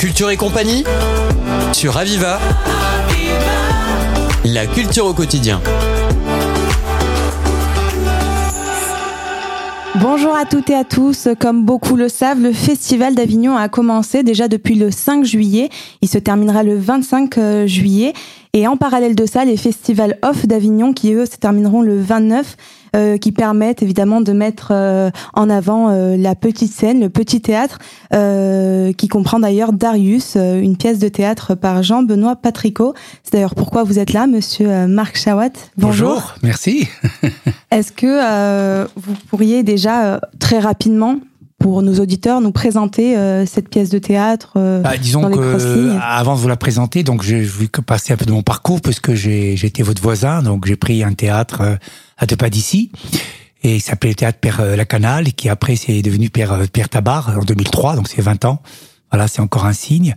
Culture 0.00 0.30
et 0.30 0.38
compagnie 0.38 0.82
sur 1.74 1.98
Aviva. 1.98 2.40
La 4.46 4.66
culture 4.66 5.04
au 5.04 5.12
quotidien. 5.12 5.60
Bonjour 10.00 10.34
à 10.34 10.46
toutes 10.46 10.70
et 10.70 10.74
à 10.74 10.84
tous. 10.84 11.28
Comme 11.38 11.66
beaucoup 11.66 11.96
le 11.96 12.08
savent, 12.08 12.40
le 12.40 12.52
Festival 12.52 13.14
d'Avignon 13.14 13.58
a 13.58 13.68
commencé 13.68 14.22
déjà 14.22 14.48
depuis 14.48 14.74
le 14.74 14.90
5 14.90 15.26
juillet. 15.26 15.68
Il 16.00 16.08
se 16.08 16.16
terminera 16.16 16.62
le 16.62 16.78
25 16.78 17.36
euh, 17.36 17.66
juillet. 17.66 18.14
Et 18.52 18.66
en 18.66 18.76
parallèle 18.76 19.14
de 19.14 19.26
ça, 19.26 19.44
les 19.44 19.56
festivals 19.56 20.18
off 20.22 20.46
d'Avignon 20.46 20.92
qui 20.92 21.12
eux 21.12 21.26
se 21.26 21.36
termineront 21.36 21.82
le 21.82 22.00
29 22.00 22.56
euh, 22.96 23.18
qui 23.18 23.30
permettent 23.30 23.84
évidemment 23.84 24.20
de 24.20 24.32
mettre 24.32 24.72
euh, 24.72 25.10
en 25.34 25.48
avant 25.48 25.90
euh, 25.90 26.16
la 26.16 26.34
petite 26.34 26.72
scène, 26.72 26.98
le 26.98 27.08
petit 27.08 27.40
théâtre, 27.40 27.78
qui 28.96 29.08
comprend 29.08 29.38
d'ailleurs 29.38 29.72
Darius, 29.72 30.34
une 30.34 30.76
pièce 30.76 30.98
de 30.98 31.08
théâtre 31.08 31.54
par 31.54 31.84
Jean-Benoît 31.84 32.34
Patricot. 32.34 32.94
C'est 33.22 33.34
d'ailleurs 33.34 33.54
pourquoi 33.54 33.84
vous 33.84 34.00
êtes 34.00 34.12
là, 34.12 34.26
monsieur 34.26 34.88
Marc 34.88 35.16
Chawat. 35.16 35.50
Bonjour. 35.76 36.08
Bonjour 36.08 36.34
merci. 36.42 36.88
Est-ce 37.70 37.92
que 37.92 38.84
vous 38.96 39.14
pourriez 39.28 39.62
déjà 39.62 40.20
très 40.40 40.58
rapidement 40.58 41.20
pour 41.60 41.82
nos 41.82 42.00
auditeurs 42.00 42.40
nous 42.40 42.50
présenter 42.50 43.14
cette 43.46 43.68
pièce 43.68 43.90
de 43.90 43.98
théâtre 43.98 44.54
bah, 44.54 44.96
Disons 44.96 45.20
dans 45.20 45.30
que 45.30 45.96
avant 46.00 46.34
de 46.34 46.40
vous 46.40 46.48
la 46.48 46.56
présenter, 46.56 47.04
donc 47.04 47.22
je, 47.22 47.36
vais 47.36 47.68
passer 47.86 48.12
un 48.12 48.16
peu 48.16 48.24
de 48.24 48.32
mon 48.32 48.42
parcours 48.42 48.80
puisque 48.80 49.14
j'ai 49.14 49.54
été 49.54 49.82
votre 49.82 50.02
voisin, 50.02 50.42
donc 50.42 50.66
j'ai 50.66 50.76
pris 50.76 51.04
un 51.04 51.12
théâtre 51.12 51.78
à 52.18 52.26
deux 52.26 52.36
pas 52.36 52.50
d'ici. 52.50 52.90
Et 53.62 53.76
il 53.76 53.80
s'appelait 53.80 54.10
le 54.10 54.16
théâtre 54.16 54.38
Père 54.38 54.60
euh, 54.60 54.76
Lacanal, 54.76 55.28
et 55.28 55.32
qui 55.32 55.48
après 55.48 55.76
c'est 55.76 56.00
devenu 56.02 56.30
Père, 56.30 56.52
euh, 56.52 56.64
Pierre 56.72 56.88
Tabar 56.88 57.36
en 57.38 57.44
2003, 57.44 57.96
donc 57.96 58.08
c'est 58.08 58.22
20 58.22 58.44
ans. 58.46 58.62
Voilà, 59.10 59.28
c'est 59.28 59.40
encore 59.40 59.66
un 59.66 59.72
signe. 59.72 60.14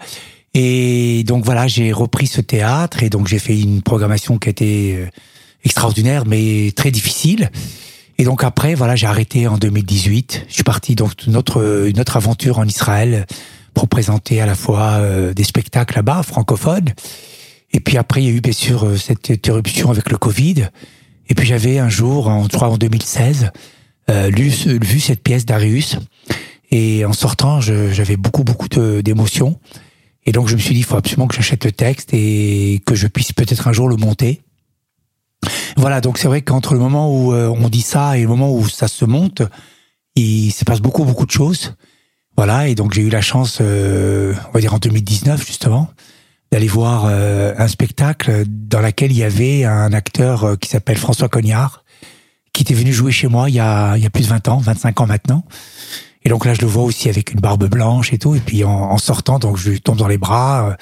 Et 0.53 1.23
donc 1.25 1.43
voilà, 1.43 1.67
j'ai 1.67 1.91
repris 1.91 2.27
ce 2.27 2.39
théâtre 2.39 3.03
et 3.03 3.09
donc 3.09 3.27
j'ai 3.27 3.39
fait 3.39 3.59
une 3.59 3.81
programmation 3.81 4.37
qui 4.37 4.49
a 4.49 4.51
été 4.51 4.95
euh, 4.95 5.07
extraordinaire, 5.65 6.23
mais 6.25 6.71
très 6.75 6.91
difficile. 6.91 7.49
Et 8.17 8.25
donc 8.25 8.43
après, 8.43 8.75
voilà, 8.75 8.95
j'ai 8.95 9.07
arrêté 9.07 9.47
en 9.47 9.57
2018. 9.57 10.45
Je 10.47 10.53
suis 10.53 10.63
parti 10.63 10.95
donc 10.95 11.27
notre 11.27 11.87
une 11.87 11.99
autre 11.99 12.17
aventure 12.17 12.59
en 12.59 12.65
Israël 12.65 13.25
pour 13.73 13.87
présenter 13.87 14.39
à 14.39 14.45
la 14.45 14.55
fois 14.55 15.01
des 15.33 15.43
spectacles 15.43 15.95
là-bas 15.95 16.21
francophones. 16.21 16.93
Et 17.73 17.79
puis 17.79 17.97
après, 17.97 18.21
il 18.21 18.29
y 18.29 18.31
a 18.31 18.33
eu 18.33 18.41
bien 18.41 18.53
sûr 18.53 18.87
cette 18.99 19.31
interruption 19.31 19.89
avec 19.89 20.11
le 20.11 20.17
Covid. 20.17 20.67
Et 21.27 21.33
puis 21.33 21.47
j'avais 21.47 21.79
un 21.79 21.89
jour, 21.89 22.27
en, 22.27 22.47
crois 22.47 22.69
en 22.69 22.77
2016, 22.77 23.49
euh, 24.09 24.29
lu, 24.29 24.49
vu 24.49 24.99
cette 24.99 25.23
pièce 25.23 25.45
d'Arius. 25.45 25.97
Et 26.69 27.05
en 27.05 27.13
sortant, 27.13 27.59
j'avais 27.61 28.17
beaucoup, 28.17 28.43
beaucoup 28.43 28.67
d'émotions. 28.67 29.59
Et 30.25 30.31
donc 30.31 30.47
je 30.47 30.55
me 30.55 30.59
suis 30.59 30.75
dit, 30.75 30.81
il 30.81 30.85
faut 30.85 30.95
absolument 30.95 31.27
que 31.27 31.35
j'achète 31.35 31.65
le 31.65 31.71
texte 31.71 32.13
et 32.13 32.81
que 32.85 32.93
je 32.95 33.07
puisse 33.07 33.33
peut-être 33.33 33.67
un 33.67 33.73
jour 33.73 33.87
le 33.87 33.95
monter. 33.95 34.42
Voilà, 35.77 36.01
donc 36.01 36.17
c'est 36.17 36.27
vrai 36.27 36.41
qu'entre 36.41 36.73
le 36.73 36.79
moment 36.79 37.11
où 37.11 37.33
euh, 37.33 37.47
on 37.47 37.69
dit 37.69 37.81
ça 37.81 38.17
et 38.17 38.21
le 38.21 38.27
moment 38.27 38.53
où 38.53 38.67
ça 38.67 38.87
se 38.87 39.05
monte, 39.05 39.41
il 40.15 40.51
se 40.51 40.65
passe 40.65 40.81
beaucoup, 40.81 41.03
beaucoup 41.03 41.25
de 41.25 41.31
choses. 41.31 41.75
Voilà, 42.35 42.67
et 42.67 42.75
donc 42.75 42.93
j'ai 42.93 43.03
eu 43.03 43.09
la 43.09 43.21
chance, 43.21 43.59
euh, 43.61 44.33
on 44.49 44.51
va 44.53 44.59
dire 44.59 44.73
en 44.73 44.79
2019 44.79 45.45
justement, 45.45 45.89
d'aller 46.51 46.67
voir 46.67 47.05
euh, 47.07 47.53
un 47.57 47.67
spectacle 47.67 48.43
dans 48.47 48.81
lequel 48.81 49.11
il 49.11 49.17
y 49.17 49.23
avait 49.23 49.65
un 49.65 49.93
acteur 49.93 50.43
euh, 50.43 50.55
qui 50.55 50.69
s'appelle 50.69 50.97
François 50.97 51.29
Cognard, 51.29 51.83
qui 52.51 52.63
était 52.63 52.73
venu 52.73 52.91
jouer 52.91 53.11
chez 53.11 53.27
moi 53.27 53.49
il 53.49 53.55
y 53.55 53.59
a, 53.59 53.95
il 53.97 54.03
y 54.03 54.05
a 54.05 54.09
plus 54.09 54.23
de 54.23 54.29
20 54.29 54.47
ans, 54.47 54.57
25 54.57 55.01
ans 55.01 55.07
maintenant. 55.07 55.43
Et 56.23 56.29
donc 56.29 56.45
là, 56.45 56.53
je 56.53 56.61
le 56.61 56.67
vois 56.67 56.83
aussi 56.83 57.09
avec 57.09 57.33
une 57.33 57.39
barbe 57.39 57.65
blanche 57.65 58.13
et 58.13 58.17
tout. 58.17 58.33
Et 58.33 58.39
puis 58.39 58.63
en, 58.63 58.97
sortant, 58.97 59.39
donc 59.39 59.57
je 59.57 59.71
lui 59.71 59.81
tombe 59.81 59.97
dans 59.97 60.07
les 60.07 60.17
bras. 60.17 60.77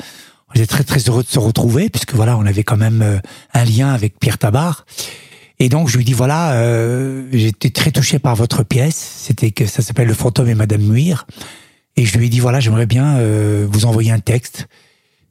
Euh, 0.51 0.59
on 0.59 0.59
était 0.59 0.67
très 0.67 0.83
très 0.83 0.99
heureux 0.99 1.23
de 1.23 1.29
se 1.29 1.39
retrouver 1.39 1.89
puisque 1.89 2.13
voilà, 2.13 2.37
on 2.37 2.45
avait 2.45 2.63
quand 2.63 2.77
même 2.77 3.21
un 3.53 3.65
lien 3.65 3.93
avec 3.93 4.19
Pierre 4.19 4.37
Tabar. 4.37 4.85
Et 5.59 5.69
donc 5.69 5.89
je 5.89 5.97
lui 5.97 6.05
dis 6.05 6.13
voilà, 6.13 6.53
euh, 6.53 7.27
j'étais 7.31 7.69
très 7.69 7.91
touché 7.91 8.19
par 8.19 8.35
votre 8.35 8.63
pièce. 8.63 8.95
C'était 8.95 9.51
que 9.51 9.65
ça 9.65 9.81
s'appelle 9.81 10.07
Le 10.07 10.13
fantôme 10.13 10.49
et 10.49 10.55
Madame 10.55 10.81
Muir. 10.81 11.27
Et 11.97 12.05
je 12.05 12.17
lui 12.17 12.27
ai 12.27 12.29
dit 12.29 12.39
voilà, 12.39 12.59
j'aimerais 12.59 12.85
bien 12.85 13.19
vous 13.67 13.85
envoyer 13.85 14.11
un 14.11 14.19
texte 14.19 14.67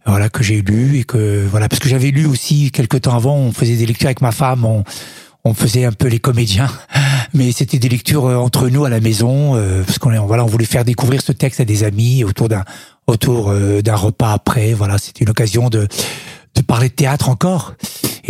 voilà 0.07 0.29
que 0.29 0.43
j'ai 0.43 0.63
lu 0.63 0.99
et 0.99 1.05
que 1.05 1.47
voilà 1.51 1.69
parce 1.69 1.81
que 1.81 1.89
j'avais 1.89 2.11
lu 2.11 2.27
aussi 2.27 2.71
quelques 2.71 3.03
temps 3.03 3.15
avant 3.15 3.37
on 3.37 3.53
faisait 3.53 3.77
des 3.77 3.87
lectures 3.87 4.09
avec 4.09 4.21
ma 4.21 4.33
femme 4.33 4.65
on 4.65 4.85
on 5.45 5.55
faisait 5.55 5.85
un 5.85 5.93
peu 5.93 6.09
les 6.09 6.19
comédiens 6.19 6.71
mais 7.35 7.53
c'était 7.53 7.79
des 7.79 7.89
lectures 7.89 8.27
euh, 8.27 8.37
entre 8.37 8.69
nous 8.69 8.85
à 8.85 8.91
la 8.91 9.01
maison 9.01 9.57
euh, 9.57 9.83
parce 9.85 9.99
qu'on 9.99 10.11
voilà 10.27 10.45
on 10.45 10.49
voulait 10.49 10.65
faire 10.65 10.85
découvrir 10.85 11.23
ce 11.23 11.33
texte 11.33 11.61
à 11.61 11.65
des 11.65 11.85
amis 11.85 12.25
autour 12.25 12.49
d'un 12.49 12.65
autour 13.11 13.51
euh, 13.51 13.83
d'un 13.83 13.97
repas 13.97 14.33
après 14.33 14.73
voilà 14.73 14.99
c'était 14.99 15.25
une 15.25 15.31
occasion 15.31 15.69
de 15.69 15.87
de 16.57 16.63
parler 16.63 16.89
de 16.89 16.95
théâtre 16.95 17.29
encore 17.29 17.75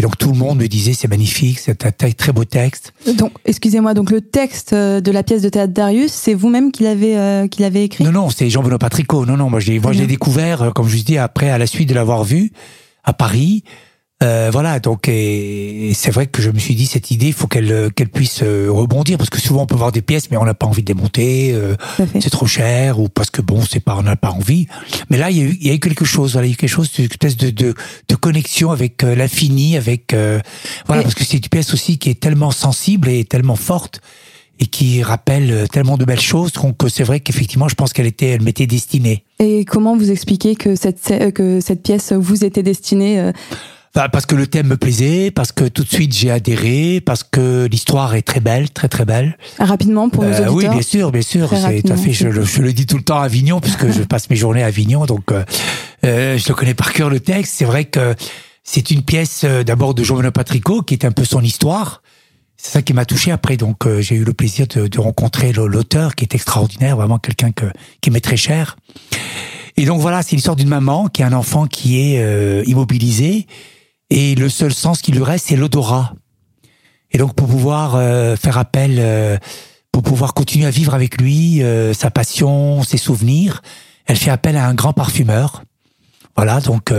et 0.00 0.02
donc 0.02 0.16
tout 0.16 0.30
le 0.32 0.38
monde 0.38 0.58
me 0.58 0.66
disait 0.66 0.94
c'est 0.94 1.08
magnifique, 1.08 1.58
c'est 1.58 1.84
un 1.84 1.90
très 1.90 2.32
beau 2.32 2.44
texte. 2.44 2.94
Donc 3.18 3.32
excusez-moi, 3.44 3.92
donc 3.92 4.10
le 4.10 4.22
texte 4.22 4.72
euh, 4.72 5.02
de 5.02 5.10
la 5.10 5.22
pièce 5.22 5.42
de 5.42 5.50
théâtre 5.50 5.74
Darius, 5.74 6.10
c'est 6.10 6.32
vous-même 6.32 6.72
qui 6.72 6.84
l'avez 6.84 7.18
euh, 7.18 7.48
qui 7.48 7.60
l'avez 7.60 7.84
écrit? 7.84 8.04
Non 8.04 8.12
non, 8.12 8.30
c'est 8.30 8.48
Jean-Benoît 8.48 8.78
Patricot. 8.78 9.26
Non 9.26 9.36
non, 9.36 9.50
moi 9.50 9.60
j'ai 9.60 9.78
moi 9.78 9.92
j'ai 9.92 10.06
découvert 10.06 10.62
euh, 10.62 10.70
comme 10.70 10.88
je 10.88 10.96
dis 11.02 11.18
après 11.18 11.50
à 11.50 11.58
la 11.58 11.66
suite 11.66 11.88
de 11.88 11.94
l'avoir 11.94 12.24
vu 12.24 12.50
à 13.04 13.12
Paris. 13.12 13.62
Euh, 14.22 14.50
voilà, 14.52 14.80
donc 14.80 15.08
et, 15.08 15.92
c'est 15.94 16.10
vrai 16.10 16.26
que 16.26 16.42
je 16.42 16.50
me 16.50 16.58
suis 16.58 16.74
dit 16.74 16.84
cette 16.84 17.10
idée, 17.10 17.28
il 17.28 17.32
faut 17.32 17.46
qu'elle 17.46 17.90
qu'elle 17.92 18.10
puisse 18.10 18.42
euh, 18.42 18.68
rebondir 18.70 19.16
parce 19.16 19.30
que 19.30 19.40
souvent 19.40 19.62
on 19.62 19.66
peut 19.66 19.76
voir 19.76 19.92
des 19.92 20.02
pièces 20.02 20.30
mais 20.30 20.36
on 20.36 20.44
n'a 20.44 20.52
pas 20.52 20.66
envie 20.66 20.82
de 20.82 20.88
les 20.88 21.00
monter, 21.00 21.52
euh, 21.54 21.74
c'est 22.20 22.28
trop 22.28 22.46
cher 22.46 23.00
ou 23.00 23.08
parce 23.08 23.30
que 23.30 23.40
bon 23.40 23.62
c'est 23.62 23.80
pas 23.80 23.96
on 23.96 24.02
n'a 24.02 24.16
pas 24.16 24.30
envie. 24.30 24.66
Mais 25.08 25.16
là 25.16 25.30
il 25.30 25.38
y 25.38 25.40
a 25.40 25.44
eu 25.44 25.56
il 25.58 25.66
y 25.66 25.70
a 25.70 25.74
eu 25.74 25.80
quelque 25.80 26.04
chose, 26.04 26.32
voilà, 26.32 26.46
il 26.46 26.50
y 26.50 26.52
a 26.52 26.54
eu 26.54 26.56
quelque 26.56 26.68
chose 26.68 26.90
une 26.98 27.06
espèce 27.06 27.38
de 27.38 27.48
de, 27.48 27.74
de 28.08 28.14
connexion 28.14 28.70
avec 28.72 29.02
l'infini, 29.02 29.78
avec 29.78 30.14
voilà 30.86 31.02
parce 31.02 31.14
que 31.14 31.24
c'est 31.24 31.38
une 31.38 31.48
pièce 31.48 31.72
aussi 31.72 31.96
qui 31.96 32.10
est 32.10 32.20
tellement 32.20 32.50
sensible 32.50 33.08
et 33.08 33.24
tellement 33.24 33.56
forte 33.56 34.02
et 34.58 34.66
qui 34.66 35.02
rappelle 35.02 35.66
tellement 35.72 35.96
de 35.96 36.04
belles 36.04 36.20
choses 36.20 36.52
que 36.78 36.90
c'est 36.90 37.04
vrai 37.04 37.20
qu'effectivement 37.20 37.68
je 37.68 37.74
pense 37.74 37.94
qu'elle 37.94 38.06
était 38.06 38.28
elle 38.28 38.42
m'était 38.42 38.66
destinée. 38.66 39.24
Et 39.38 39.64
comment 39.64 39.96
vous 39.96 40.10
expliquez 40.10 40.56
que 40.56 40.76
cette 40.76 41.32
que 41.32 41.60
cette 41.60 41.82
pièce 41.82 42.12
vous 42.12 42.44
était 42.44 42.62
destinée 42.62 43.32
parce 43.92 44.24
que 44.26 44.36
le 44.36 44.46
thème 44.46 44.68
me 44.68 44.76
plaisait, 44.76 45.30
parce 45.30 45.52
que 45.52 45.64
tout 45.64 45.82
de 45.82 45.88
suite 45.88 46.14
j'ai 46.14 46.30
adhéré, 46.30 47.00
parce 47.00 47.24
que 47.24 47.66
l'histoire 47.70 48.14
est 48.14 48.22
très 48.22 48.40
belle, 48.40 48.70
très 48.70 48.88
très 48.88 49.04
belle. 49.04 49.36
Rapidement 49.58 50.08
pour 50.08 50.22
nos 50.22 50.30
euh, 50.30 50.46
auditeurs. 50.46 50.54
Oui, 50.54 50.68
bien 50.68 50.82
sûr, 50.82 51.10
bien 51.12 51.22
sûr. 51.22 51.48
C'est 51.50 51.82
tout 51.82 51.92
à 51.92 51.96
fait. 51.96 52.12
Je, 52.12 52.30
je, 52.30 52.62
le 52.62 52.72
dis 52.72 52.86
tout 52.86 52.96
le 52.96 53.02
temps 53.02 53.18
à 53.18 53.24
Avignon, 53.24 53.60
puisque 53.60 53.90
je 53.90 54.02
passe 54.02 54.30
mes 54.30 54.36
journées 54.36 54.62
à 54.62 54.66
Avignon, 54.66 55.06
donc 55.06 55.32
euh, 55.32 55.44
euh, 56.04 56.38
je 56.38 56.48
le 56.48 56.54
connais 56.54 56.74
par 56.74 56.92
cœur 56.92 57.10
le 57.10 57.20
texte. 57.20 57.54
C'est 57.56 57.64
vrai 57.64 57.84
que 57.84 58.14
c'est 58.62 58.92
une 58.92 59.02
pièce 59.02 59.42
euh, 59.44 59.64
d'abord 59.64 59.94
de 59.94 60.04
Jean-Benoît 60.04 60.30
Patricot, 60.30 60.82
qui 60.82 60.94
est 60.94 61.04
un 61.04 61.12
peu 61.12 61.24
son 61.24 61.42
histoire. 61.42 62.02
C'est 62.56 62.70
ça 62.70 62.82
qui 62.82 62.92
m'a 62.92 63.06
touché 63.06 63.32
après. 63.32 63.56
Donc 63.56 63.88
j'ai 64.00 64.16
eu 64.16 64.24
le 64.24 64.34
plaisir 64.34 64.66
de, 64.68 64.86
de 64.86 65.00
rencontrer 65.00 65.52
l'auteur, 65.52 66.14
qui 66.14 66.24
est 66.24 66.34
extraordinaire, 66.34 66.94
vraiment 66.94 67.18
quelqu'un 67.18 67.52
que 67.52 67.64
qui 68.02 68.10
m'est 68.10 68.20
très 68.20 68.36
cher. 68.36 68.76
Et 69.78 69.86
donc 69.86 70.00
voilà, 70.00 70.22
c'est 70.22 70.36
l'histoire 70.36 70.56
d'une 70.56 70.68
maman 70.68 71.08
qui 71.08 71.22
a 71.22 71.26
un 71.26 71.32
enfant 71.32 71.66
qui 71.66 71.98
est 71.98 72.62
immobilisé 72.66 73.46
et 74.10 74.34
le 74.34 74.48
seul 74.48 74.74
sens 74.74 75.02
qui 75.02 75.12
lui 75.12 75.22
reste, 75.22 75.46
c'est 75.48 75.56
l'odorat. 75.56 76.14
Et 77.12 77.18
donc 77.18 77.34
pour 77.34 77.48
pouvoir 77.48 77.94
euh, 77.94 78.36
faire 78.36 78.58
appel, 78.58 78.96
euh, 78.98 79.38
pour 79.92 80.02
pouvoir 80.02 80.34
continuer 80.34 80.66
à 80.66 80.70
vivre 80.70 80.94
avec 80.94 81.20
lui, 81.20 81.62
euh, 81.62 81.92
sa 81.92 82.10
passion, 82.10 82.82
ses 82.82 82.98
souvenirs, 82.98 83.62
elle 84.06 84.16
fait 84.16 84.30
appel 84.30 84.56
à 84.56 84.66
un 84.66 84.74
grand 84.74 84.92
parfumeur. 84.92 85.62
Voilà, 86.36 86.60
donc 86.60 86.92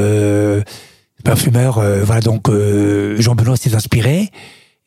parfumeur, 1.23 1.81
voilà 2.03 2.21
donc 2.21 2.51
Jean 3.17 3.33
Benoît 3.33 3.55
s'est 3.55 3.73
inspiré 3.73 4.29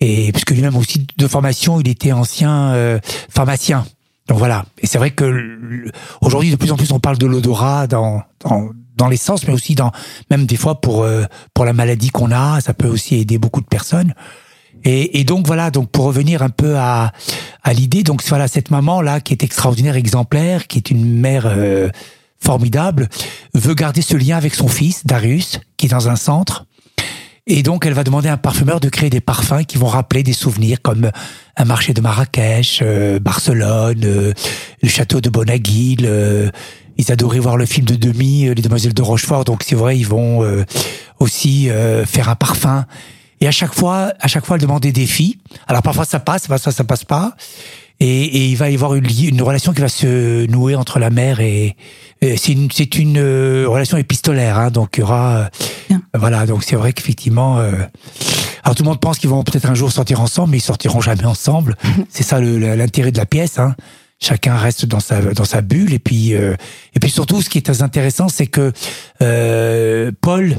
et 0.01 0.31
puisque 0.31 0.51
lui-même 0.51 0.77
aussi 0.77 1.07
de 1.17 1.27
formation, 1.27 1.81
il 1.81 1.89
était 1.89 2.13
ancien 2.13 3.01
pharmacien. 3.29 3.85
Donc 4.29 4.39
voilà, 4.39 4.65
et 4.79 4.87
c'est 4.87 4.99
vrai 4.99 5.11
que 5.11 5.91
aujourd'hui 6.21 6.51
de 6.51 6.57
plus 6.57 6.71
en 6.71 6.77
plus 6.77 6.93
on 6.93 7.01
parle 7.01 7.19
de 7.19 7.27
l'odorat 7.27 7.87
dans, 7.87 8.23
dans 8.41 8.71
dans 8.97 9.09
les 9.09 9.17
sens, 9.17 9.47
mais 9.47 9.53
aussi 9.53 9.75
dans 9.75 9.93
même 10.31 10.47
des 10.47 10.57
fois 10.57 10.81
pour 10.81 11.03
euh, 11.03 11.25
pour 11.53 11.65
la 11.65 11.73
maladie 11.73 12.11
qu'on 12.11 12.31
a, 12.31 12.61
ça 12.61 12.75
peut 12.75 12.89
aussi 12.89 13.17
aider 13.17 13.39
beaucoup 13.39 13.61
de 13.61 13.67
personnes. 13.67 14.15
Et, 14.85 15.21
et 15.21 15.25
donc 15.25 15.47
voilà, 15.47 15.71
donc 15.71 15.91
pour 15.91 16.05
revenir 16.05 16.43
un 16.43 16.51
peu 16.51 16.77
à 16.77 17.13
à 17.63 17.73
l'idée, 17.73 18.03
donc 18.03 18.23
voilà 18.29 18.49
cette 18.49 18.71
maman 18.71 19.01
là 19.01 19.21
qui 19.21 19.33
est 19.33 19.43
extraordinaire, 19.43 19.97
exemplaire, 19.97 20.67
qui 20.67 20.79
est 20.79 20.91
une 20.91 21.19
mère 21.19 21.47
euh, 21.47 21.89
formidable, 22.39 23.09
veut 23.55 23.75
garder 23.75 24.03
ce 24.03 24.17
lien 24.17 24.37
avec 24.37 24.55
son 24.55 24.69
fils 24.69 25.07
Darius, 25.07 25.61
qui 25.77 25.87
est 25.87 25.91
dans 25.91 26.09
un 26.09 26.17
centre. 26.17 26.67
Et 27.47 27.63
donc, 27.63 27.85
elle 27.85 27.93
va 27.93 28.05
demander 28.05 28.29
à 28.29 28.35
un 28.35 28.39
parfumeur 28.39 28.81
de 28.81 28.89
créer 28.89 29.11
des 29.11 29.21
parfums 29.21 29.65
qui 29.67 29.77
vont 29.77 29.87
rappeler 29.87 30.23
des 30.23 30.33
souvenirs 30.33 30.79
comme 30.81 31.11
un 31.57 31.65
marché 31.65 31.93
de 31.93 32.01
Marrakech, 32.01 32.81
euh, 32.83 33.19
Barcelone, 33.19 34.01
le 34.01 34.89
château 34.89 35.21
de 35.21 35.29
Bonaguil, 35.29 36.09
ils 36.97 37.13
adoraient 37.13 37.39
voir 37.39 37.57
le 37.57 37.67
film 37.67 37.87
de 37.87 37.97
Demi, 37.97 38.47
euh, 38.47 38.55
Les 38.55 38.63
Demoiselles 38.63 38.95
de 38.95 39.03
Rochefort. 39.03 39.45
Donc 39.45 39.63
c'est 39.65 39.75
vrai, 39.75 39.99
ils 39.99 40.07
vont 40.07 40.43
euh, 40.43 40.65
aussi 41.19 41.71
euh, 41.71 42.05
faire 42.05 42.29
un 42.29 42.37
parfum. 42.37 42.87
Et 43.41 43.49
à 43.49 43.51
chaque 43.51 43.75
fois, 43.75 44.13
à 44.21 44.29
chaque 44.29 44.47
fois, 44.47 44.57
elle 44.57 44.63
demande 44.63 44.83
des 44.83 44.93
défis. 44.93 45.39
Alors 45.67 45.83
parfois 45.83 46.05
ça 46.05 46.21
passe, 46.21 46.47
parfois 46.47 46.73
ça 46.73 46.85
passe 46.85 47.05
pas. 47.05 47.35
Et, 48.01 48.49
il 48.49 48.57
va 48.57 48.71
y 48.71 48.75
avoir 48.75 48.95
une, 48.95 49.07
une, 49.07 49.41
relation 49.41 49.73
qui 49.73 49.81
va 49.81 49.89
se 49.89 50.47
nouer 50.47 50.75
entre 50.75 50.99
la 50.99 51.11
mère 51.11 51.41
et, 51.41 51.77
c'est 52.21 52.53
une, 52.53 52.69
une 52.97 53.19
euh, 53.19 53.67
relation 53.69 53.99
épistolaire, 53.99 54.59
hein, 54.59 54.71
donc 54.71 54.95
il 54.97 55.01
y 55.01 55.03
aura, 55.03 55.37
euh, 55.37 55.49
voilà, 56.15 56.47
donc 56.47 56.65
c'est 56.65 56.77
vrai 56.77 56.93
qu'effectivement, 56.93 57.59
euh, 57.59 57.73
alors 58.63 58.75
tout 58.75 58.83
le 58.83 58.89
monde 58.89 59.01
pense 59.01 59.19
qu'ils 59.19 59.31
vont 59.31 59.43
peut-être 59.43 59.69
un 59.69 59.75
jour 59.75 59.91
sortir 59.91 60.21
ensemble, 60.21 60.53
mais 60.53 60.59
ils 60.59 60.63
sortiront 60.63 61.01
jamais 61.01 61.25
ensemble. 61.25 61.77
c'est 62.09 62.23
ça 62.23 62.41
l'intérêt 62.41 63.13
de 63.13 63.19
la 63.19 63.27
pièce. 63.27 63.59
Hein. 63.59 63.75
Chacun 64.21 64.57
reste 64.57 64.87
dans 64.87 65.01
sa 65.01 65.21
dans 65.21 65.45
sa 65.45 65.61
bulle 65.61 65.93
et 65.93 65.99
puis 65.99 66.31
et 66.33 67.01
puis 67.01 67.11
surtout 67.11 67.43
ce 67.43 67.51
qui 67.51 67.59
est 67.59 67.63
très 67.63 67.83
intéressant 67.83 68.29
c'est 68.29 68.47
que 68.47 68.73
Paul 70.21 70.57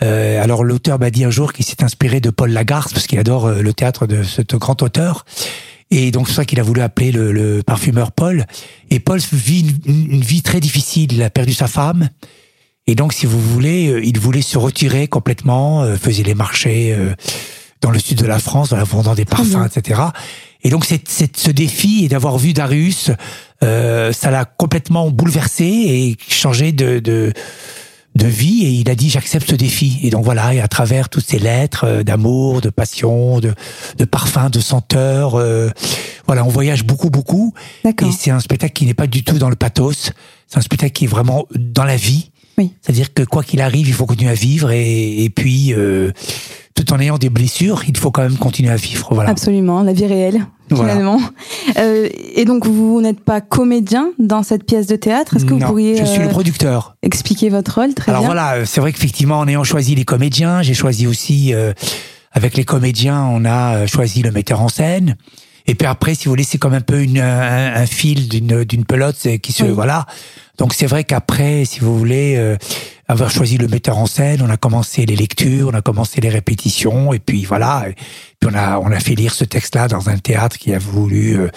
alors 0.00 0.64
l'auteur 0.64 0.98
m'a 0.98 1.10
dit 1.10 1.22
un 1.22 1.30
jour 1.30 1.52
qu'il 1.52 1.66
s'est 1.66 1.84
inspiré 1.84 2.20
de 2.20 2.30
Paul 2.30 2.50
Lagarce 2.50 2.94
parce 2.94 3.06
qu'il 3.06 3.18
adore 3.18 3.50
le 3.50 3.72
théâtre 3.74 4.06
de 4.06 4.22
ce 4.22 4.56
grand 4.56 4.82
auteur 4.82 5.26
et 5.90 6.10
donc 6.10 6.28
c'est 6.28 6.34
ça 6.34 6.44
qu'il 6.44 6.58
a 6.58 6.62
voulu 6.62 6.80
appeler 6.80 7.12
le, 7.12 7.62
parfumeur 7.62 8.10
Paul. 8.10 8.46
Et 8.90 8.98
Paul 8.98 9.20
vit 9.32 9.64
une, 9.86 10.20
vie 10.20 10.42
très 10.42 10.60
difficile. 10.60 11.12
Il 11.12 11.22
a 11.22 11.30
perdu 11.30 11.52
sa 11.52 11.68
femme. 11.68 12.08
Et 12.86 12.94
donc, 12.94 13.12
si 13.12 13.26
vous 13.26 13.40
voulez, 13.40 13.88
euh, 13.88 14.04
il 14.04 14.18
voulait 14.18 14.42
se 14.42 14.58
retirer 14.58 15.08
complètement, 15.08 15.82
euh, 15.82 15.96
faisait 15.96 16.22
les 16.22 16.34
marchés 16.34 16.92
euh, 16.92 17.14
dans 17.80 17.90
le 17.90 17.98
sud 17.98 18.18
de 18.18 18.26
la 18.26 18.38
France, 18.38 18.72
en 18.72 18.82
vendant 18.82 19.14
des 19.14 19.24
parfums, 19.24 19.66
etc. 19.66 20.00
Et 20.62 20.70
donc, 20.70 20.84
c'est, 20.84 21.02
ce 21.36 21.50
défi 21.50 22.04
et 22.04 22.08
d'avoir 22.08 22.38
vu 22.38 22.52
Darius, 22.52 23.10
ça 23.60 24.30
l'a 24.30 24.44
complètement 24.44 25.10
bouleversé 25.10 25.64
et 25.64 26.16
changé 26.28 26.72
de, 26.72 26.98
de 26.98 27.32
de 28.14 28.26
vie. 28.26 28.64
Et 28.64 28.70
il 28.70 28.90
a 28.90 28.94
dit 28.94 29.10
j'accepte 29.10 29.50
ce 29.50 29.54
défi. 29.54 29.98
Et 30.02 30.10
donc 30.10 30.24
voilà 30.24 30.54
et 30.54 30.60
à 30.60 30.68
travers 30.68 31.08
toutes 31.08 31.26
ces 31.26 31.38
lettres 31.38 31.84
euh, 31.84 32.02
d'amour 32.02 32.60
de 32.60 32.70
passion 32.70 33.40
de 33.40 33.54
de 33.98 34.04
parfum 34.04 34.50
de 34.50 34.60
senteur 34.60 35.34
euh, 35.34 35.70
voilà 36.26 36.44
on 36.44 36.48
voyage 36.48 36.84
beaucoup 36.84 37.10
beaucoup. 37.10 37.54
Et 37.84 38.12
c'est 38.16 38.30
un 38.30 38.40
spectacle 38.40 38.72
qui 38.72 38.86
n'est 38.86 38.94
pas 38.94 39.06
du 39.06 39.24
tout 39.24 39.38
dans 39.38 39.50
le 39.50 39.56
pathos. 39.56 40.12
C'est 40.46 40.58
un 40.58 40.62
spectacle 40.62 40.92
qui 40.92 41.04
est 41.04 41.08
vraiment 41.08 41.46
dans 41.54 41.84
la 41.84 41.96
vie 41.96 42.30
oui. 42.58 42.72
c'est-à-dire 42.80 43.12
que 43.12 43.22
quoi 43.22 43.42
qu'il 43.42 43.60
arrive 43.60 43.88
il 43.88 43.94
faut 43.94 44.06
continuer 44.06 44.30
à 44.30 44.34
vivre 44.34 44.70
et, 44.70 45.24
et 45.24 45.30
puis 45.30 45.72
euh, 45.74 46.12
tout 46.74 46.92
en 46.92 47.00
ayant 47.00 47.18
des 47.18 47.30
blessures 47.30 47.82
il 47.86 47.96
faut 47.96 48.10
quand 48.10 48.22
même 48.22 48.36
continuer 48.36 48.70
à 48.70 48.76
vivre 48.76 49.08
voilà 49.12 49.30
absolument 49.30 49.82
la 49.82 49.92
vie 49.92 50.06
réelle 50.06 50.46
finalement. 50.68 51.20
Euh, 51.76 52.08
et 52.34 52.44
donc 52.44 52.66
vous 52.66 53.00
n'êtes 53.00 53.20
pas 53.20 53.40
comédien 53.40 54.10
dans 54.18 54.42
cette 54.42 54.64
pièce 54.64 54.86
de 54.86 54.96
théâtre. 54.96 55.36
Est-ce 55.36 55.44
que 55.44 55.54
vous 55.54 55.58
pourriez 55.58 55.96
je 55.96 56.04
suis 56.04 56.20
le 56.20 56.26
euh, 56.26 56.30
producteur. 56.30 56.96
expliquer 57.02 57.48
votre 57.48 57.80
rôle 57.80 57.94
très 57.94 58.12
Alors 58.12 58.24
voilà, 58.24 58.64
c'est 58.64 58.80
vrai 58.80 58.92
qu'effectivement 58.92 59.38
en 59.38 59.48
ayant 59.48 59.64
choisi 59.64 59.94
les 59.94 60.04
comédiens, 60.04 60.62
j'ai 60.62 60.74
choisi 60.74 61.06
aussi 61.06 61.52
euh, 61.52 61.72
avec 62.32 62.56
les 62.56 62.64
comédiens, 62.64 63.22
on 63.24 63.44
a 63.44 63.86
choisi 63.86 64.22
le 64.22 64.30
metteur 64.30 64.60
en 64.60 64.68
scène. 64.68 65.16
Et 65.66 65.74
puis 65.74 65.86
après, 65.86 66.14
si 66.14 66.26
vous 66.26 66.32
voulez, 66.32 66.44
c'est 66.44 66.58
comme 66.58 66.74
un 66.74 66.80
peu 66.80 67.02
une, 67.02 67.20
un, 67.20 67.86
fil 67.86 68.28
d'une 68.28 68.64
d'une 68.64 68.84
pelote 68.84 69.26
qui 69.42 69.52
se 69.52 69.64
voilà. 69.64 70.06
Donc 70.58 70.74
c'est 70.74 70.86
vrai 70.86 71.04
qu'après, 71.04 71.64
si 71.64 71.80
vous 71.80 71.98
voulez, 71.98 72.36
euh, 72.36 72.56
avoir 73.08 73.30
choisi 73.30 73.56
le 73.56 73.66
metteur 73.66 73.98
en 73.98 74.06
scène, 74.06 74.42
on 74.42 74.50
a 74.50 74.56
commencé 74.56 75.06
les 75.06 75.16
lectures, 75.16 75.70
on 75.72 75.74
a 75.74 75.80
commencé 75.80 76.20
les 76.20 76.28
répétitions, 76.28 77.12
et 77.12 77.18
puis 77.18 77.44
voilà. 77.44 77.84
Et 77.88 77.94
puis 78.40 78.50
on 78.52 78.54
a 78.54 78.78
on 78.78 78.92
a 78.92 79.00
fait 79.00 79.14
lire 79.14 79.34
ce 79.34 79.44
texte-là 79.44 79.88
dans 79.88 80.10
un 80.10 80.18
théâtre 80.18 80.58
qui 80.58 80.74
a 80.74 80.78
voulu 80.78 81.38
euh, 81.38 81.48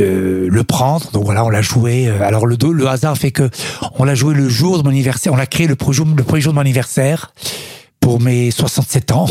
euh, 0.00 0.48
le 0.50 0.64
prendre. 0.64 1.10
Donc 1.10 1.24
voilà, 1.24 1.44
on 1.44 1.50
l'a 1.50 1.62
joué. 1.62 2.08
Alors 2.08 2.46
le 2.46 2.56
le 2.72 2.86
hasard 2.88 3.18
fait 3.18 3.32
que 3.32 3.50
on 3.98 4.04
l'a 4.04 4.14
joué 4.14 4.34
le 4.34 4.48
jour 4.48 4.78
de 4.78 4.82
mon 4.82 4.90
anniversaire. 4.90 5.32
On 5.32 5.36
l'a 5.36 5.46
créé 5.46 5.66
le 5.66 5.76
premier 5.76 5.94
jour, 5.94 6.06
le 6.16 6.24
premier 6.24 6.40
jour 6.40 6.52
de 6.52 6.56
mon 6.56 6.62
anniversaire 6.62 7.34
pour 8.02 8.20
mes 8.20 8.50
67 8.50 9.12
ans. 9.12 9.26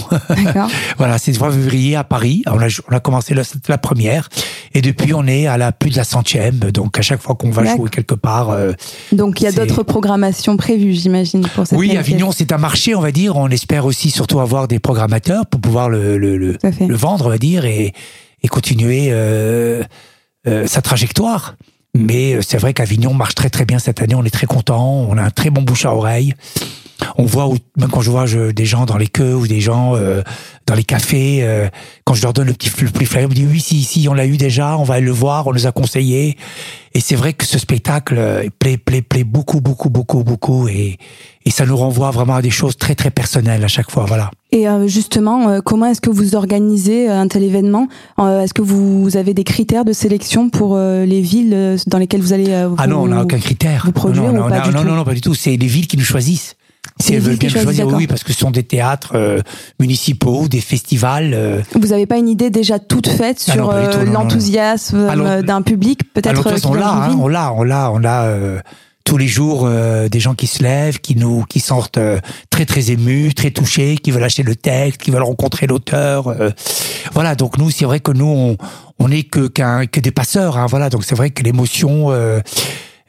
voilà, 0.97 1.19
c'est 1.19 1.31
le 1.31 1.37
3 1.37 1.51
février 1.51 1.95
à 1.95 2.03
Paris. 2.03 2.41
On 2.47 2.59
a, 2.59 2.67
on 2.89 2.95
a 2.95 2.99
commencé 2.99 3.35
la, 3.35 3.43
la, 3.67 3.77
première 3.77 4.29
et 4.73 4.81
depuis 4.81 5.13
on 5.13 5.27
est 5.27 5.45
à 5.45 5.57
la 5.57 5.71
plus 5.71 5.91
de 5.91 5.97
la 5.97 6.03
centième. 6.03 6.57
Donc 6.57 6.97
à 6.97 7.03
chaque 7.03 7.21
fois 7.21 7.35
qu'on 7.35 7.51
va 7.51 7.75
jouer 7.75 7.89
quelque 7.89 8.15
part. 8.15 8.49
Euh, 8.49 8.71
donc 9.11 9.41
il 9.41 9.43
y 9.43 9.47
a 9.47 9.51
d'autres 9.51 9.83
programmations 9.83 10.57
prévues, 10.57 10.93
j'imagine, 10.93 11.45
pour 11.53 11.67
cette 11.67 11.77
Oui, 11.77 11.95
Avignon, 11.97 12.31
c'est 12.31 12.51
un 12.51 12.57
marché, 12.57 12.95
on 12.95 13.01
va 13.01 13.11
dire. 13.11 13.35
On 13.35 13.49
espère 13.49 13.85
aussi 13.85 14.09
surtout 14.09 14.39
avoir 14.39 14.67
des 14.67 14.79
programmateurs 14.79 15.45
pour 15.45 15.59
pouvoir 15.59 15.89
le, 15.89 16.17
le, 16.17 16.37
le, 16.37 16.57
le 16.63 16.95
vendre, 16.95 17.25
on 17.27 17.29
va 17.29 17.37
dire, 17.37 17.65
et, 17.65 17.93
et 18.41 18.47
continuer 18.47 19.09
euh, 19.11 19.83
euh, 20.47 20.65
sa 20.65 20.81
trajectoire. 20.81 21.55
Mais 21.93 22.35
euh, 22.35 22.41
c'est 22.41 22.57
vrai 22.57 22.73
qu'Avignon 22.73 23.13
marche 23.13 23.35
très 23.35 23.49
très 23.49 23.65
bien 23.65 23.79
cette 23.79 24.01
année. 24.01 24.15
On 24.15 24.23
est 24.23 24.33
très 24.33 24.47
content. 24.47 25.05
On 25.09 25.17
a 25.17 25.23
un 25.23 25.29
très 25.29 25.49
bon 25.49 25.61
bouche 25.61 25.85
à 25.85 25.93
oreille 25.93 26.33
on 27.17 27.25
voit, 27.25 27.49
même 27.77 27.89
quand 27.89 28.01
je 28.01 28.11
vois 28.11 28.25
des 28.25 28.65
gens 28.65 28.85
dans 28.85 28.97
les 28.97 29.07
queues 29.07 29.35
ou 29.35 29.47
des 29.47 29.61
gens 29.61 29.95
euh, 29.95 30.21
dans 30.65 30.75
les 30.75 30.83
cafés, 30.83 31.39
euh, 31.41 31.67
quand 32.05 32.13
je 32.13 32.21
leur 32.21 32.33
donne 32.33 32.47
le 32.47 32.53
petit 32.53 32.71
le 32.81 32.89
plus 32.89 33.05
flyer, 33.05 33.25
on 33.25 33.29
me 33.29 33.33
dit 33.33 33.47
oui, 33.49 33.59
si, 33.59 33.83
si, 33.83 34.07
on 34.07 34.13
l'a 34.13 34.25
eu 34.25 34.37
déjà, 34.37 34.77
on 34.77 34.83
va 34.83 34.99
le 34.99 35.11
voir, 35.11 35.47
on 35.47 35.53
nous 35.53 35.67
a 35.67 35.71
conseillé. 35.71 36.37
Et 36.93 36.99
c'est 36.99 37.15
vrai 37.15 37.31
que 37.33 37.45
ce 37.45 37.57
spectacle 37.57 38.15
euh, 38.17 38.43
plaît, 38.59 38.77
plaît, 38.77 39.01
plaît 39.01 39.23
beaucoup, 39.23 39.61
beaucoup, 39.61 39.89
beaucoup, 39.89 40.23
beaucoup, 40.23 40.67
et, 40.67 40.97
et 41.45 41.51
ça 41.51 41.65
nous 41.65 41.77
renvoie 41.77 42.11
vraiment 42.11 42.35
à 42.35 42.41
des 42.41 42.49
choses 42.49 42.77
très, 42.77 42.95
très 42.95 43.11
personnelles 43.11 43.63
à 43.63 43.69
chaque 43.69 43.89
fois, 43.89 44.05
voilà. 44.05 44.29
Et 44.51 44.65
justement, 44.87 45.61
comment 45.61 45.85
est-ce 45.85 46.01
que 46.01 46.09
vous 46.09 46.35
organisez 46.35 47.07
un 47.07 47.25
tel 47.29 47.43
événement? 47.43 47.87
Est-ce 48.19 48.53
que 48.53 48.61
vous 48.61 49.15
avez 49.15 49.33
des 49.33 49.45
critères 49.45 49.85
de 49.85 49.93
sélection 49.93 50.49
pour 50.49 50.77
les 50.77 51.21
villes 51.21 51.77
dans 51.87 51.97
lesquelles 51.97 52.19
vous 52.19 52.33
allez 52.33 52.51
Ah 52.77 52.85
non, 52.85 53.03
on 53.03 53.07
n'a 53.07 53.21
aucun 53.21 53.39
critère. 53.39 53.83
Vous 53.85 53.93
produire 53.93 54.33
non, 54.33 54.49
non, 54.49 54.71
non, 54.73 54.83
non, 54.83 54.95
non, 54.97 55.03
pas 55.05 55.13
du 55.13 55.21
tout. 55.21 55.35
C'est 55.35 55.55
les 55.55 55.67
villes 55.67 55.87
qui 55.87 55.95
nous 55.95 56.03
choisissent. 56.03 56.57
Si 57.01 57.13
elles 57.13 57.21
veulent 57.21 57.37
bien 57.37 57.49
choisir, 57.49 57.87
oui, 57.87 58.07
parce 58.07 58.23
que 58.23 58.33
ce 58.33 58.39
sont 58.39 58.51
des 58.51 58.63
théâtres 58.63 59.13
euh, 59.15 59.41
municipaux, 59.79 60.47
des 60.47 60.61
festivals. 60.61 61.33
Euh. 61.33 61.61
Vous 61.73 61.87
n'avez 61.87 62.05
pas 62.05 62.17
une 62.17 62.29
idée 62.29 62.49
déjà 62.49 62.79
toute 62.79 63.07
faite 63.07 63.43
ah 63.47 63.53
sur 63.53 63.69
euh, 63.71 64.05
l'enthousiasme 64.05 65.41
d'un 65.43 65.61
public, 65.61 66.13
peut-être 66.13 66.45
On 66.65 66.73
l'a, 66.73 66.89
hein, 66.89 67.15
on 67.19 67.27
l'a, 67.27 67.53
on 67.53 67.63
l'a, 67.63 67.91
on 67.91 68.03
a 68.03 68.61
tous 69.03 69.17
les 69.17 69.27
jours 69.27 69.67
des 69.67 70.19
gens 70.19 70.35
qui 70.35 70.47
se 70.47 70.61
lèvent, 70.61 70.99
qui 70.99 71.15
nous, 71.15 71.43
qui 71.49 71.59
sortent 71.59 71.99
très 72.49 72.65
très 72.65 72.91
émus, 72.91 73.33
très 73.33 73.51
touchés, 73.51 73.97
qui 73.97 74.11
veulent 74.11 74.23
acheter 74.23 74.43
le 74.43 74.55
texte, 74.55 75.01
qui 75.01 75.11
veulent 75.11 75.23
rencontrer 75.23 75.67
l'auteur. 75.67 76.33
voilà, 77.13 77.35
donc 77.35 77.57
nous, 77.57 77.71
c'est 77.71 77.85
vrai 77.85 77.99
que 77.99 78.11
nous, 78.11 78.25
on, 78.25 78.57
on 78.99 79.11
est 79.11 79.23
que 79.23 79.47
qu'un 79.47 79.87
que 79.87 79.99
des 79.99 80.11
passeurs. 80.11 80.57
Hein, 80.57 80.67
voilà, 80.67 80.89
donc 80.89 81.03
c'est 81.03 81.15
vrai 81.15 81.31
que 81.31 81.43
l'émotion 81.43 82.11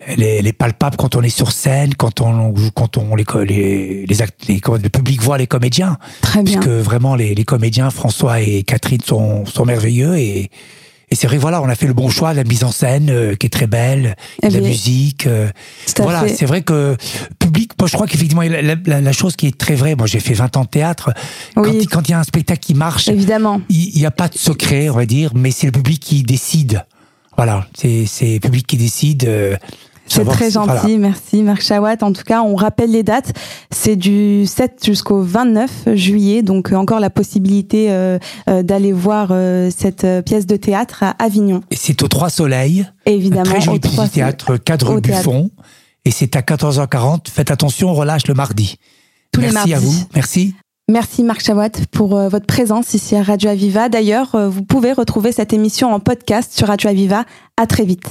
elle 0.07 0.23
est, 0.23 0.53
palpable 0.53 0.97
quand 0.97 1.17
on 1.17 1.23
est 1.23 1.29
sur 1.29 1.53
scène, 1.53 1.95
quand 1.95 2.21
on 2.21 2.53
quand 2.75 2.99
on 2.99 3.15
les 3.15 3.25
les 3.47 4.07
les, 4.07 4.17
les 4.49 4.61
le 4.83 4.89
public 4.89 5.23
voit 5.23 5.39
les 5.39 5.47
comédiens. 5.47 5.99
Très 6.21 6.43
bien. 6.43 6.61
Puisque 6.61 6.71
vraiment 6.71 7.15
les, 7.15 7.35
les 7.35 7.45
comédiens 7.45 7.91
François 7.91 8.41
et 8.41 8.63
Catherine 8.63 9.01
sont 9.01 9.47
sont 9.47 9.65
merveilleux 9.65 10.17
et 10.17 10.51
et 11.13 11.15
c'est 11.15 11.27
vrai 11.27 11.37
voilà 11.37 11.61
on 11.61 11.69
a 11.69 11.75
fait 11.75 11.87
le 11.87 11.93
bon 11.93 12.09
choix 12.09 12.33
la 12.33 12.43
mise 12.43 12.65
en 12.65 12.73
scène 12.73 13.11
euh, 13.11 13.35
qui 13.35 13.47
est 13.47 13.51
très 13.51 13.67
belle 13.67 14.17
la 14.43 14.61
musique 14.61 15.27
euh, 15.27 15.51
voilà 15.99 16.27
c'est 16.27 16.47
vrai 16.47 16.63
que 16.63 16.97
public 17.39 17.73
moi 17.79 17.87
je 17.87 17.93
crois 17.93 18.07
qu'effectivement 18.07 18.43
la, 18.43 18.63
la, 18.63 19.01
la, 19.01 19.13
chose 19.13 19.37
qui 19.37 19.47
est 19.47 19.57
très 19.57 19.75
vraie 19.75 19.95
moi 19.95 20.07
j'ai 20.07 20.21
fait 20.21 20.33
20 20.33 20.57
ans 20.57 20.63
de 20.63 20.69
théâtre 20.69 21.13
quand 21.55 22.09
il 22.09 22.11
y 22.11 22.15
a 22.15 22.19
un 22.19 22.25
spectacle 22.25 22.61
qui 22.61 22.73
marche 22.73 23.09
évidemment 23.09 23.61
il 23.69 23.95
n'y 23.95 24.07
a 24.07 24.11
pas 24.11 24.29
de 24.29 24.39
secret 24.39 24.89
on 24.89 24.95
va 24.95 25.05
dire 25.05 25.33
mais 25.35 25.51
c'est 25.51 25.67
le 25.67 25.73
public 25.73 26.01
qui 26.01 26.23
décide 26.23 26.83
voilà 27.37 27.67
c'est 27.75 28.07
c'est 28.07 28.35
le 28.35 28.41
public 28.41 28.67
qui 28.67 28.79
décide 28.79 29.25
euh, 29.25 29.57
c'est 30.13 30.25
très 30.25 30.51
gentil, 30.51 30.99
merci 30.99 31.43
Marc 31.43 31.63
Chawat. 31.63 31.97
En 32.03 32.13
tout 32.13 32.23
cas, 32.25 32.43
on 32.43 32.55
rappelle 32.55 32.91
les 32.91 33.03
dates. 33.03 33.33
C'est 33.71 33.97
du 33.97 34.47
7 34.47 34.85
jusqu'au 34.85 35.23
29 35.23 35.95
juillet, 35.95 36.43
donc 36.43 36.73
euh, 36.73 36.77
encore 36.77 37.01
la 37.01 37.11
possibilité 37.11 37.91
euh, 37.91 38.19
euh, 38.49 38.63
d'aller 38.63 38.93
voir 38.93 39.33
cette 39.71 40.07
pièce 40.25 40.47
de 40.47 40.57
théâtre 40.57 41.03
à 41.03 41.11
Avignon. 41.23 41.63
Et 41.71 41.77
c'est 41.77 42.03
au 42.03 42.09
Trois 42.09 42.31
Soleils. 42.31 42.87
Évidemment. 43.07 43.45
Très 43.45 43.61
joli 43.61 43.81
petit 43.81 44.11
théâtre, 44.11 44.57
cadre 44.57 45.01
Buffon. 45.01 45.51
Et 46.05 46.11
c'est 46.11 46.37
à 46.37 46.41
14h40. 46.41 47.29
Faites 47.31 47.51
attention, 47.51 47.91
on 47.91 47.95
relâche 47.95 48.27
le 48.27 48.35
mardi. 48.35 48.77
Tous 49.33 49.41
merci 49.41 49.69
les 49.69 49.73
mardis. 49.73 49.75
à 49.75 49.79
vous. 49.79 50.05
Merci. 50.15 50.55
Merci 50.91 51.23
Marc 51.23 51.43
Chawat 51.43 51.71
pour 51.91 52.17
votre 52.29 52.45
présence 52.45 52.93
ici 52.93 53.15
à 53.17 53.23
Radio 53.23 53.51
Aviva. 53.51 53.89
D'ailleurs, 53.89 54.37
vous 54.51 54.63
pouvez 54.63 54.93
retrouver 54.93 55.33
cette 55.33 55.53
émission 55.53 55.93
en 55.93 56.01
podcast 56.01 56.53
sur 56.53 56.67
Radio 56.67 56.91
Aviva. 56.91 57.25
À 57.57 57.67
très 57.67 57.85
vite. 57.85 58.11